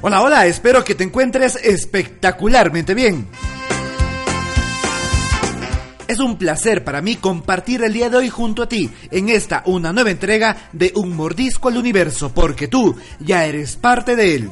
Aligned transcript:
Hola, 0.00 0.22
hola, 0.22 0.46
espero 0.46 0.84
que 0.84 0.94
te 0.94 1.02
encuentres 1.02 1.56
espectacularmente 1.56 2.94
bien. 2.94 3.26
Es 6.06 6.20
un 6.20 6.38
placer 6.38 6.84
para 6.84 7.02
mí 7.02 7.16
compartir 7.16 7.82
el 7.82 7.92
día 7.92 8.08
de 8.08 8.16
hoy 8.16 8.28
junto 8.28 8.62
a 8.62 8.68
ti 8.68 8.88
en 9.10 9.28
esta 9.28 9.64
una 9.66 9.92
nueva 9.92 10.12
entrega 10.12 10.68
de 10.72 10.92
Un 10.94 11.16
Mordisco 11.16 11.68
al 11.68 11.78
Universo, 11.78 12.32
porque 12.32 12.68
tú 12.68 12.94
ya 13.18 13.44
eres 13.44 13.74
parte 13.74 14.14
de 14.14 14.36
él. 14.36 14.50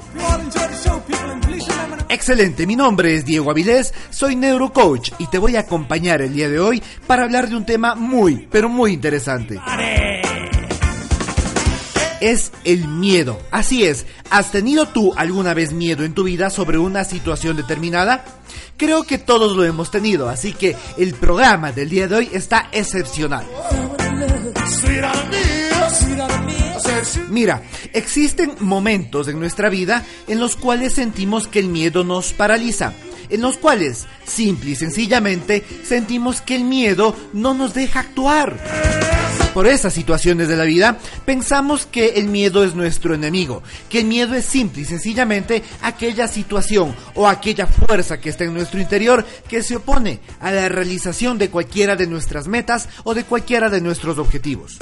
Excelente, 2.08 2.66
mi 2.66 2.74
nombre 2.74 3.14
es 3.14 3.24
Diego 3.24 3.52
Avilés, 3.52 3.94
soy 4.10 4.34
neurocoach 4.34 5.12
y 5.18 5.28
te 5.28 5.38
voy 5.38 5.54
a 5.54 5.60
acompañar 5.60 6.22
el 6.22 6.34
día 6.34 6.48
de 6.48 6.58
hoy 6.58 6.82
para 7.06 7.22
hablar 7.22 7.48
de 7.48 7.54
un 7.54 7.64
tema 7.64 7.94
muy, 7.94 8.48
pero 8.50 8.68
muy 8.68 8.92
interesante 8.92 9.60
es 12.20 12.52
el 12.64 12.88
miedo. 12.88 13.38
Así 13.50 13.84
es, 13.84 14.06
¿has 14.30 14.50
tenido 14.52 14.86
tú 14.88 15.12
alguna 15.16 15.54
vez 15.54 15.72
miedo 15.72 16.04
en 16.04 16.14
tu 16.14 16.24
vida 16.24 16.50
sobre 16.50 16.78
una 16.78 17.04
situación 17.04 17.56
determinada? 17.56 18.24
Creo 18.76 19.04
que 19.04 19.18
todos 19.18 19.56
lo 19.56 19.64
hemos 19.64 19.90
tenido, 19.90 20.28
así 20.28 20.52
que 20.52 20.76
el 20.98 21.14
programa 21.14 21.72
del 21.72 21.88
día 21.88 22.08
de 22.08 22.16
hoy 22.16 22.30
está 22.32 22.68
excepcional. 22.72 23.46
Mira, 27.30 27.62
existen 27.92 28.56
momentos 28.60 29.28
en 29.28 29.38
nuestra 29.38 29.68
vida 29.68 30.04
en 30.26 30.40
los 30.40 30.56
cuales 30.56 30.94
sentimos 30.94 31.48
que 31.48 31.58
el 31.58 31.68
miedo 31.68 32.04
nos 32.04 32.32
paraliza 32.32 32.92
en 33.28 33.40
los 33.40 33.56
cuales, 33.56 34.06
simple 34.24 34.70
y 34.70 34.76
sencillamente, 34.76 35.64
sentimos 35.84 36.40
que 36.40 36.56
el 36.56 36.64
miedo 36.64 37.14
no 37.32 37.54
nos 37.54 37.74
deja 37.74 38.00
actuar 38.00 38.85
por 39.56 39.66
esas 39.66 39.94
situaciones 39.94 40.48
de 40.48 40.56
la 40.56 40.64
vida, 40.64 40.98
pensamos 41.24 41.86
que 41.86 42.08
el 42.16 42.28
miedo 42.28 42.62
es 42.62 42.74
nuestro 42.74 43.14
enemigo, 43.14 43.62
que 43.88 44.00
el 44.00 44.04
miedo 44.04 44.34
es 44.34 44.44
simple 44.44 44.82
y 44.82 44.84
sencillamente 44.84 45.62
aquella 45.80 46.28
situación 46.28 46.94
o 47.14 47.26
aquella 47.26 47.66
fuerza 47.66 48.20
que 48.20 48.28
está 48.28 48.44
en 48.44 48.52
nuestro 48.52 48.82
interior 48.82 49.24
que 49.48 49.62
se 49.62 49.76
opone 49.76 50.20
a 50.40 50.52
la 50.52 50.68
realización 50.68 51.38
de 51.38 51.48
cualquiera 51.48 51.96
de 51.96 52.06
nuestras 52.06 52.48
metas 52.48 52.90
o 53.02 53.14
de 53.14 53.24
cualquiera 53.24 53.70
de 53.70 53.80
nuestros 53.80 54.18
objetivos. 54.18 54.76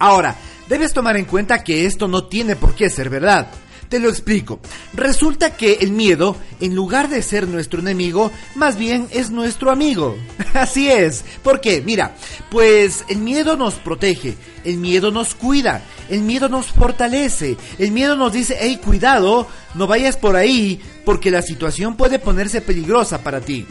Ahora, 0.00 0.34
debes 0.68 0.92
tomar 0.92 1.16
en 1.16 1.26
cuenta 1.26 1.62
que 1.62 1.86
esto 1.86 2.08
no 2.08 2.26
tiene 2.26 2.56
por 2.56 2.74
qué 2.74 2.90
ser 2.90 3.08
verdad. 3.08 3.52
Te 3.90 3.98
lo 3.98 4.08
explico. 4.08 4.60
Resulta 4.94 5.56
que 5.56 5.78
el 5.80 5.90
miedo, 5.90 6.36
en 6.60 6.76
lugar 6.76 7.08
de 7.08 7.22
ser 7.22 7.48
nuestro 7.48 7.80
enemigo, 7.80 8.30
más 8.54 8.78
bien 8.78 9.08
es 9.10 9.32
nuestro 9.32 9.72
amigo. 9.72 10.16
Así 10.54 10.88
es. 10.88 11.24
¿Por 11.42 11.60
qué? 11.60 11.82
Mira, 11.82 12.14
pues 12.52 13.04
el 13.08 13.18
miedo 13.18 13.56
nos 13.56 13.74
protege, 13.74 14.36
el 14.62 14.76
miedo 14.76 15.10
nos 15.10 15.34
cuida, 15.34 15.82
el 16.08 16.20
miedo 16.20 16.48
nos 16.48 16.66
fortalece, 16.66 17.56
el 17.80 17.90
miedo 17.90 18.14
nos 18.14 18.32
dice, 18.32 18.56
hey, 18.60 18.80
cuidado, 18.82 19.48
no 19.74 19.88
vayas 19.88 20.16
por 20.16 20.36
ahí, 20.36 20.80
porque 21.04 21.32
la 21.32 21.42
situación 21.42 21.96
puede 21.96 22.20
ponerse 22.20 22.60
peligrosa 22.60 23.24
para 23.24 23.40
ti. 23.40 23.66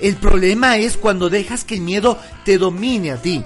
El 0.00 0.16
problema 0.16 0.78
es 0.78 0.96
cuando 0.96 1.28
dejas 1.28 1.64
que 1.64 1.74
el 1.74 1.82
miedo 1.82 2.18
te 2.46 2.56
domine 2.56 3.10
a 3.10 3.20
ti. 3.20 3.44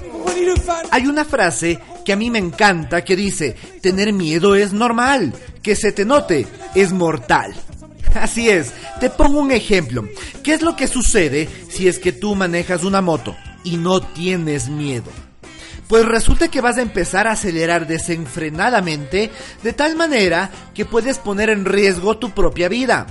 Hay 0.93 1.07
una 1.07 1.25
frase 1.25 1.81
que 2.05 2.13
a 2.13 2.17
mí 2.17 2.31
me 2.31 2.39
encanta 2.39 3.05
que 3.05 3.17
dice, 3.17 3.57
tener 3.81 4.13
miedo 4.13 4.55
es 4.55 4.73
normal, 4.73 5.33
que 5.63 5.77
se 5.77 5.93
te 5.93 6.05
note 6.05 6.47
es 6.75 6.93
mortal. 6.93 7.55
Así 8.15 8.51
es, 8.51 8.73
te 9.01 9.11
pongo 9.11 9.41
un 9.41 9.53
ejemplo. 9.53 10.07
¿Qué 10.43 10.55
es 10.55 10.63
lo 10.63 10.77
que 10.77 10.87
sucede 10.87 11.49
si 11.71 11.89
es 11.89 11.99
que 11.99 12.13
tú 12.13 12.35
manejas 12.35 12.85
una 12.85 13.01
moto 13.01 13.37
y 13.65 13.77
no 13.77 14.01
tienes 14.01 14.69
miedo? 14.69 15.11
Pues 15.89 16.05
resulta 16.05 16.49
que 16.49 16.61
vas 16.61 16.79
a 16.79 16.83
empezar 16.83 17.27
a 17.27 17.33
acelerar 17.33 17.87
desenfrenadamente 17.87 19.31
de 19.63 19.73
tal 19.73 19.97
manera 19.97 20.51
que 20.75 20.85
puedes 20.85 21.19
poner 21.19 21.51
en 21.51 21.65
riesgo 21.65 22.19
tu 22.19 22.31
propia 22.31 22.69
vida. 22.69 23.07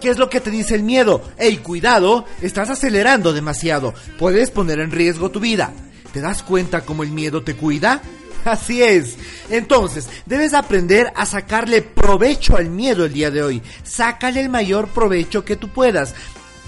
¿Qué 0.00 0.10
es 0.10 0.18
lo 0.18 0.28
que 0.28 0.40
te 0.40 0.50
dice 0.50 0.74
el 0.74 0.82
miedo? 0.82 1.22
¡Ey, 1.38 1.58
cuidado! 1.58 2.24
Estás 2.40 2.70
acelerando 2.70 3.32
demasiado. 3.32 3.94
Puedes 4.18 4.50
poner 4.50 4.80
en 4.80 4.90
riesgo 4.90 5.30
tu 5.30 5.40
vida. 5.40 5.72
¿Te 6.12 6.20
das 6.20 6.42
cuenta 6.42 6.82
cómo 6.82 7.02
el 7.02 7.10
miedo 7.10 7.42
te 7.42 7.54
cuida? 7.54 8.02
Así 8.44 8.82
es. 8.82 9.16
Entonces, 9.50 10.08
debes 10.26 10.54
aprender 10.54 11.12
a 11.14 11.26
sacarle 11.26 11.82
provecho 11.82 12.56
al 12.56 12.70
miedo 12.70 13.04
el 13.04 13.12
día 13.12 13.30
de 13.30 13.42
hoy. 13.42 13.62
Sácale 13.84 14.40
el 14.40 14.48
mayor 14.48 14.88
provecho 14.88 15.44
que 15.44 15.56
tú 15.56 15.68
puedas. 15.68 16.14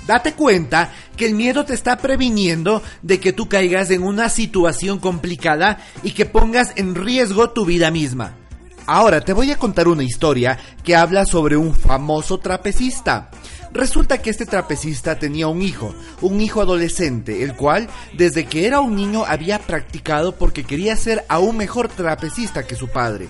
Date 0.06 0.34
cuenta 0.34 0.92
que 1.16 1.26
el 1.26 1.34
miedo 1.34 1.64
te 1.64 1.72
está 1.72 1.96
previniendo 1.96 2.82
de 3.00 3.20
que 3.20 3.32
tú 3.32 3.48
caigas 3.48 3.90
en 3.90 4.02
una 4.02 4.28
situación 4.28 4.98
complicada 4.98 5.78
y 6.02 6.12
que 6.12 6.26
pongas 6.26 6.72
en 6.76 6.94
riesgo 6.94 7.50
tu 7.50 7.64
vida 7.64 7.90
misma. 7.90 8.36
Ahora 8.86 9.22
te 9.22 9.32
voy 9.32 9.50
a 9.50 9.58
contar 9.58 9.88
una 9.88 10.02
historia 10.02 10.58
que 10.82 10.94
habla 10.94 11.24
sobre 11.24 11.56
un 11.56 11.74
famoso 11.74 12.38
trapecista. 12.38 13.30
Resulta 13.74 14.22
que 14.22 14.30
este 14.30 14.46
trapecista 14.46 15.18
tenía 15.18 15.48
un 15.48 15.60
hijo, 15.60 15.96
un 16.20 16.40
hijo 16.40 16.62
adolescente, 16.62 17.42
el 17.42 17.56
cual 17.56 17.88
desde 18.16 18.46
que 18.46 18.68
era 18.68 18.78
un 18.78 18.94
niño 18.94 19.24
había 19.26 19.58
practicado 19.58 20.36
porque 20.36 20.62
quería 20.62 20.94
ser 20.94 21.24
aún 21.28 21.56
mejor 21.56 21.88
trapecista 21.88 22.64
que 22.64 22.76
su 22.76 22.86
padre. 22.86 23.28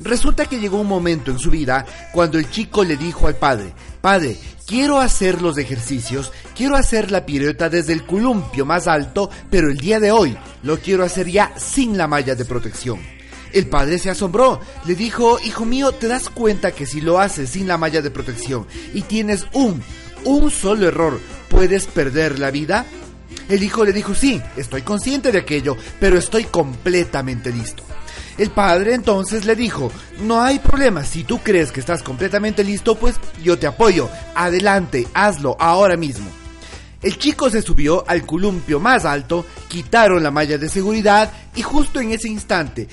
Resulta 0.00 0.46
que 0.46 0.58
llegó 0.58 0.80
un 0.80 0.88
momento 0.88 1.30
en 1.30 1.38
su 1.38 1.52
vida 1.52 1.86
cuando 2.12 2.36
el 2.36 2.50
chico 2.50 2.82
le 2.82 2.96
dijo 2.96 3.28
al 3.28 3.36
padre, 3.36 3.72
Padre, 4.00 4.36
quiero 4.66 4.98
hacer 4.98 5.40
los 5.40 5.56
ejercicios, 5.56 6.32
quiero 6.56 6.74
hacer 6.74 7.12
la 7.12 7.24
pirueta 7.24 7.68
desde 7.68 7.92
el 7.92 8.04
columpio 8.04 8.66
más 8.66 8.88
alto, 8.88 9.30
pero 9.50 9.70
el 9.70 9.76
día 9.78 10.00
de 10.00 10.10
hoy 10.10 10.36
lo 10.64 10.78
quiero 10.78 11.04
hacer 11.04 11.30
ya 11.30 11.52
sin 11.56 11.96
la 11.96 12.08
malla 12.08 12.34
de 12.34 12.44
protección. 12.44 13.19
El 13.52 13.66
padre 13.66 13.98
se 13.98 14.10
asombró. 14.10 14.60
Le 14.86 14.94
dijo, 14.94 15.38
hijo 15.40 15.64
mío, 15.64 15.92
¿te 15.92 16.08
das 16.08 16.28
cuenta 16.28 16.72
que 16.72 16.86
si 16.86 17.00
lo 17.00 17.18
haces 17.18 17.50
sin 17.50 17.66
la 17.66 17.78
malla 17.78 18.02
de 18.02 18.10
protección 18.10 18.66
y 18.94 19.02
tienes 19.02 19.46
un, 19.52 19.82
un 20.24 20.50
solo 20.50 20.88
error, 20.88 21.20
puedes 21.48 21.86
perder 21.86 22.38
la 22.38 22.50
vida? 22.50 22.86
El 23.48 23.62
hijo 23.62 23.84
le 23.84 23.92
dijo, 23.92 24.14
sí, 24.14 24.40
estoy 24.56 24.82
consciente 24.82 25.32
de 25.32 25.40
aquello, 25.40 25.76
pero 25.98 26.18
estoy 26.18 26.44
completamente 26.44 27.50
listo. 27.50 27.82
El 28.38 28.50
padre 28.50 28.94
entonces 28.94 29.44
le 29.44 29.56
dijo, 29.56 29.90
no 30.20 30.40
hay 30.40 30.60
problema, 30.60 31.04
si 31.04 31.24
tú 31.24 31.40
crees 31.40 31.72
que 31.72 31.80
estás 31.80 32.02
completamente 32.02 32.64
listo, 32.64 32.94
pues 32.94 33.16
yo 33.42 33.58
te 33.58 33.66
apoyo, 33.66 34.08
adelante, 34.34 35.06
hazlo 35.12 35.56
ahora 35.58 35.96
mismo. 35.96 36.30
El 37.02 37.18
chico 37.18 37.50
se 37.50 37.62
subió 37.62 38.04
al 38.06 38.24
columpio 38.26 38.78
más 38.78 39.04
alto, 39.04 39.44
quitaron 39.68 40.22
la 40.22 40.30
malla 40.30 40.58
de 40.58 40.68
seguridad 40.68 41.32
y 41.54 41.62
justo 41.62 42.00
en 42.00 42.12
ese 42.12 42.28
instante 42.28 42.88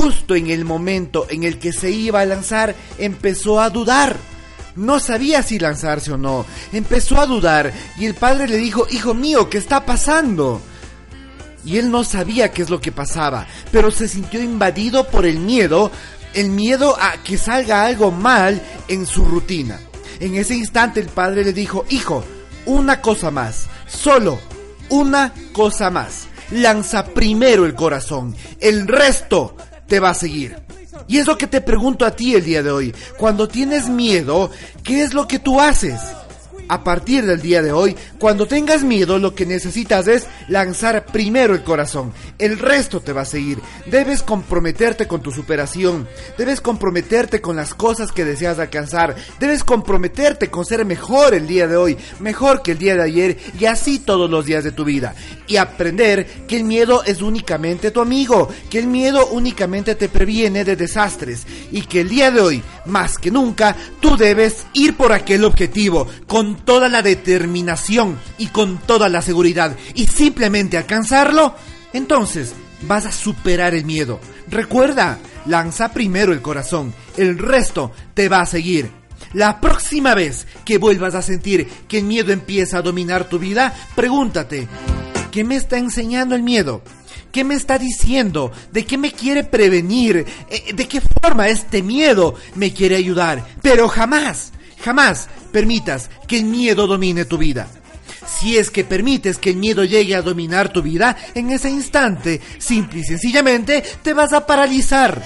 justo 0.00 0.34
en 0.34 0.48
el 0.48 0.64
momento 0.64 1.26
en 1.28 1.44
el 1.44 1.58
que 1.58 1.74
se 1.74 1.90
iba 1.90 2.22
a 2.22 2.24
lanzar, 2.24 2.74
empezó 2.96 3.60
a 3.60 3.68
dudar. 3.68 4.16
No 4.74 4.98
sabía 4.98 5.42
si 5.42 5.58
lanzarse 5.58 6.12
o 6.12 6.16
no. 6.16 6.46
Empezó 6.72 7.20
a 7.20 7.26
dudar 7.26 7.70
y 7.98 8.06
el 8.06 8.14
padre 8.14 8.48
le 8.48 8.56
dijo, 8.56 8.86
hijo 8.90 9.12
mío, 9.12 9.50
¿qué 9.50 9.58
está 9.58 9.84
pasando? 9.84 10.62
Y 11.66 11.76
él 11.76 11.90
no 11.90 12.02
sabía 12.02 12.50
qué 12.50 12.62
es 12.62 12.70
lo 12.70 12.80
que 12.80 12.92
pasaba, 12.92 13.46
pero 13.70 13.90
se 13.90 14.08
sintió 14.08 14.42
invadido 14.42 15.06
por 15.06 15.26
el 15.26 15.38
miedo, 15.38 15.90
el 16.32 16.48
miedo 16.48 16.96
a 16.98 17.22
que 17.22 17.36
salga 17.36 17.84
algo 17.84 18.10
mal 18.10 18.62
en 18.88 19.04
su 19.04 19.26
rutina. 19.26 19.80
En 20.18 20.34
ese 20.34 20.54
instante 20.54 21.00
el 21.00 21.08
padre 21.08 21.44
le 21.44 21.52
dijo, 21.52 21.84
hijo, 21.90 22.24
una 22.64 23.02
cosa 23.02 23.30
más, 23.30 23.66
solo 23.86 24.40
una 24.88 25.34
cosa 25.52 25.90
más. 25.90 26.26
Lanza 26.52 27.04
primero 27.04 27.66
el 27.66 27.74
corazón, 27.74 28.34
el 28.60 28.88
resto 28.88 29.56
te 29.90 30.00
va 30.00 30.10
a 30.10 30.14
seguir. 30.14 30.56
Y 31.08 31.18
es 31.18 31.26
lo 31.26 31.36
que 31.36 31.48
te 31.48 31.60
pregunto 31.60 32.06
a 32.06 32.12
ti 32.12 32.34
el 32.34 32.44
día 32.44 32.62
de 32.62 32.70
hoy. 32.70 32.94
Cuando 33.18 33.48
tienes 33.48 33.88
miedo, 33.88 34.50
¿qué 34.84 35.02
es 35.02 35.12
lo 35.12 35.26
que 35.26 35.40
tú 35.40 35.60
haces? 35.60 36.00
A 36.70 36.84
partir 36.84 37.26
del 37.26 37.42
día 37.42 37.62
de 37.62 37.72
hoy, 37.72 37.96
cuando 38.20 38.46
tengas 38.46 38.84
miedo, 38.84 39.18
lo 39.18 39.34
que 39.34 39.44
necesitas 39.44 40.06
es 40.06 40.28
lanzar 40.46 41.04
primero 41.06 41.52
el 41.52 41.64
corazón. 41.64 42.12
El 42.38 42.60
resto 42.60 43.00
te 43.00 43.12
va 43.12 43.22
a 43.22 43.24
seguir. 43.24 43.58
Debes 43.86 44.22
comprometerte 44.22 45.08
con 45.08 45.20
tu 45.20 45.32
superación. 45.32 46.06
Debes 46.38 46.60
comprometerte 46.60 47.40
con 47.40 47.56
las 47.56 47.74
cosas 47.74 48.12
que 48.12 48.24
deseas 48.24 48.60
alcanzar. 48.60 49.16
Debes 49.40 49.64
comprometerte 49.64 50.48
con 50.48 50.64
ser 50.64 50.84
mejor 50.84 51.34
el 51.34 51.48
día 51.48 51.66
de 51.66 51.76
hoy, 51.76 51.98
mejor 52.20 52.62
que 52.62 52.70
el 52.70 52.78
día 52.78 52.94
de 52.94 53.02
ayer 53.02 53.36
y 53.58 53.64
así 53.64 53.98
todos 53.98 54.30
los 54.30 54.46
días 54.46 54.62
de 54.62 54.70
tu 54.70 54.84
vida. 54.84 55.16
Y 55.48 55.56
aprender 55.56 56.46
que 56.46 56.56
el 56.56 56.62
miedo 56.62 57.02
es 57.02 57.20
únicamente 57.20 57.90
tu 57.90 58.00
amigo, 58.00 58.48
que 58.70 58.78
el 58.78 58.86
miedo 58.86 59.26
únicamente 59.32 59.96
te 59.96 60.08
previene 60.08 60.64
de 60.64 60.76
desastres 60.76 61.48
y 61.72 61.82
que 61.82 62.02
el 62.02 62.08
día 62.08 62.30
de 62.30 62.40
hoy, 62.40 62.62
más 62.86 63.18
que 63.18 63.32
nunca, 63.32 63.74
tú 63.98 64.16
debes 64.16 64.66
ir 64.72 64.96
por 64.96 65.12
aquel 65.12 65.44
objetivo 65.44 66.06
con 66.28 66.59
toda 66.64 66.88
la 66.88 67.02
determinación 67.02 68.18
y 68.38 68.48
con 68.48 68.78
toda 68.78 69.08
la 69.08 69.22
seguridad 69.22 69.76
y 69.94 70.06
simplemente 70.06 70.76
alcanzarlo, 70.76 71.54
entonces 71.92 72.54
vas 72.82 73.06
a 73.06 73.12
superar 73.12 73.74
el 73.74 73.84
miedo. 73.84 74.20
Recuerda, 74.48 75.18
lanza 75.46 75.92
primero 75.92 76.32
el 76.32 76.42
corazón, 76.42 76.94
el 77.16 77.38
resto 77.38 77.92
te 78.14 78.28
va 78.28 78.40
a 78.40 78.46
seguir. 78.46 78.90
La 79.32 79.60
próxima 79.60 80.14
vez 80.14 80.46
que 80.64 80.78
vuelvas 80.78 81.14
a 81.14 81.22
sentir 81.22 81.68
que 81.86 81.98
el 81.98 82.04
miedo 82.04 82.32
empieza 82.32 82.78
a 82.78 82.82
dominar 82.82 83.28
tu 83.28 83.38
vida, 83.38 83.74
pregúntate, 83.94 84.66
¿qué 85.30 85.44
me 85.44 85.56
está 85.56 85.78
enseñando 85.78 86.34
el 86.34 86.42
miedo? 86.42 86.82
¿Qué 87.30 87.44
me 87.44 87.54
está 87.54 87.78
diciendo? 87.78 88.50
¿De 88.72 88.84
qué 88.84 88.98
me 88.98 89.12
quiere 89.12 89.44
prevenir? 89.44 90.26
Eh, 90.48 90.72
¿De 90.74 90.88
qué 90.88 91.00
forma 91.00 91.48
este 91.48 91.80
miedo 91.82 92.34
me 92.56 92.72
quiere 92.72 92.96
ayudar? 92.96 93.46
Pero 93.62 93.88
jamás, 93.88 94.52
jamás 94.82 95.28
permitas 95.52 96.10
que 96.26 96.38
el 96.38 96.44
miedo 96.44 96.86
domine 96.86 97.24
tu 97.24 97.38
vida. 97.38 97.68
Si 98.26 98.56
es 98.56 98.70
que 98.70 98.84
permites 98.84 99.38
que 99.38 99.50
el 99.50 99.56
miedo 99.56 99.84
llegue 99.84 100.14
a 100.14 100.22
dominar 100.22 100.72
tu 100.72 100.82
vida, 100.82 101.16
en 101.34 101.50
ese 101.50 101.70
instante, 101.70 102.40
simple 102.58 103.00
y 103.00 103.04
sencillamente, 103.04 103.82
te 104.02 104.12
vas 104.12 104.32
a 104.32 104.46
paralizar. 104.46 105.22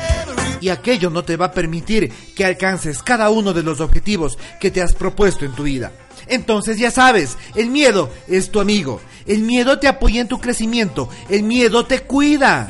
Y 0.61 0.69
aquello 0.69 1.11
no 1.11 1.25
te 1.25 1.37
va 1.37 1.47
a 1.47 1.53
permitir 1.53 2.11
que 2.35 2.45
alcances 2.45 3.03
cada 3.03 3.31
uno 3.31 3.53
de 3.53 3.63
los 3.63 3.81
objetivos 3.81 4.39
que 4.61 4.71
te 4.71 4.81
has 4.81 4.95
propuesto 4.95 5.45
en 5.45 5.53
tu 5.53 5.65
vida. 5.65 5.93
Entonces 6.29 6.79
ya 6.79 6.91
sabes, 6.91 7.37
el 7.55 7.71
miedo 7.71 8.11
es 8.29 8.51
tu 8.51 8.61
amigo. 8.61 9.01
El 9.27 9.41
miedo 9.41 9.79
te 9.79 9.89
apoya 9.89 10.21
en 10.21 10.29
tu 10.29 10.41
crecimiento. 10.41 11.09
El 11.29 11.45
miedo 11.45 11.87
te 11.87 12.01
cuida. 12.01 12.69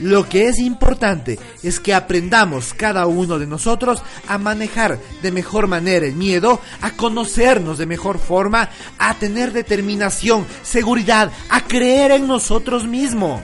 Lo 0.00 0.28
que 0.28 0.48
es 0.48 0.58
importante 0.58 1.38
es 1.62 1.80
que 1.80 1.94
aprendamos 1.94 2.72
cada 2.74 3.06
uno 3.06 3.38
de 3.38 3.46
nosotros 3.46 4.02
a 4.26 4.38
manejar 4.38 4.98
de 5.22 5.32
mejor 5.32 5.66
manera 5.66 6.06
el 6.06 6.14
miedo, 6.14 6.60
a 6.80 6.92
conocernos 6.92 7.78
de 7.78 7.86
mejor 7.86 8.18
forma, 8.18 8.70
a 8.98 9.14
tener 9.14 9.52
determinación, 9.52 10.46
seguridad, 10.62 11.30
a 11.50 11.64
creer 11.64 12.12
en 12.12 12.26
nosotros 12.26 12.86
mismos 12.86 13.42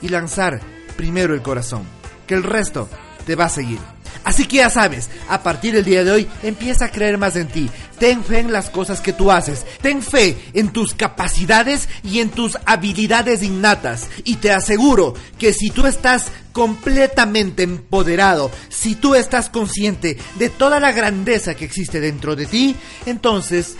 y 0.00 0.08
lanzar 0.08 0.60
primero 0.96 1.34
el 1.34 1.42
corazón, 1.42 1.82
que 2.26 2.34
el 2.34 2.42
resto 2.42 2.88
te 3.26 3.34
va 3.34 3.46
a 3.46 3.48
seguir. 3.50 3.78
Así 4.24 4.46
que 4.46 4.56
ya 4.56 4.70
sabes, 4.70 5.10
a 5.28 5.42
partir 5.42 5.74
del 5.74 5.84
día 5.84 6.02
de 6.02 6.10
hoy 6.10 6.28
empieza 6.42 6.86
a 6.86 6.90
creer 6.90 7.18
más 7.18 7.36
en 7.36 7.48
ti. 7.48 7.70
Ten 7.98 8.24
fe 8.24 8.40
en 8.40 8.52
las 8.52 8.70
cosas 8.70 9.00
que 9.00 9.12
tú 9.12 9.30
haces. 9.30 9.64
Ten 9.80 10.02
fe 10.02 10.36
en 10.52 10.72
tus 10.72 10.94
capacidades 10.94 11.88
y 12.02 12.20
en 12.20 12.30
tus 12.30 12.58
habilidades 12.66 13.42
innatas. 13.42 14.08
Y 14.24 14.36
te 14.36 14.52
aseguro 14.52 15.14
que 15.38 15.52
si 15.52 15.70
tú 15.70 15.86
estás 15.86 16.26
completamente 16.52 17.62
empoderado, 17.62 18.50
si 18.68 18.94
tú 18.94 19.14
estás 19.14 19.48
consciente 19.48 20.16
de 20.38 20.50
toda 20.50 20.80
la 20.80 20.92
grandeza 20.92 21.54
que 21.54 21.64
existe 21.64 22.00
dentro 22.00 22.36
de 22.36 22.46
ti, 22.46 22.76
entonces 23.06 23.76